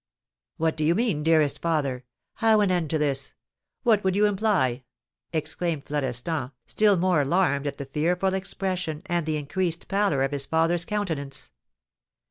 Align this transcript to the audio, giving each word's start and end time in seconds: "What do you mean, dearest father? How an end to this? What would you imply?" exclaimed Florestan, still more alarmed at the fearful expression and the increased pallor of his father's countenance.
"What 0.57 0.75
do 0.75 0.83
you 0.83 0.95
mean, 0.95 1.21
dearest 1.21 1.61
father? 1.61 2.05
How 2.37 2.61
an 2.61 2.71
end 2.71 2.89
to 2.89 2.97
this? 2.97 3.35
What 3.83 4.03
would 4.03 4.15
you 4.15 4.25
imply?" 4.25 4.81
exclaimed 5.31 5.85
Florestan, 5.85 6.49
still 6.65 6.97
more 6.97 7.21
alarmed 7.21 7.67
at 7.67 7.77
the 7.77 7.85
fearful 7.85 8.33
expression 8.33 9.03
and 9.05 9.27
the 9.27 9.37
increased 9.37 9.87
pallor 9.87 10.23
of 10.23 10.31
his 10.31 10.47
father's 10.47 10.85
countenance. 10.85 11.51